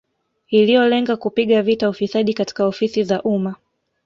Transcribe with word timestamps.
Iliyolenga 0.49 1.15
kupiga 1.17 1.61
vita 1.61 1.89
ufisadi 1.89 2.33
katika 2.33 2.65
ofisi 2.65 3.03
za 3.03 3.23
umma 3.23 3.55